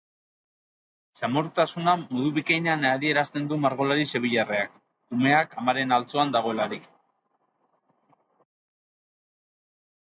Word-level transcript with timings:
Samurtasuna 1.19 1.93
modu 2.03 2.31
bikainean 2.37 2.87
adierazten 2.93 3.45
du 3.53 3.59
margolari 3.67 4.07
sevillarrak, 4.15 4.81
umea 5.19 5.45
amaren 5.65 5.95
altzoan 5.99 6.35
dagoelarik. 6.39 6.89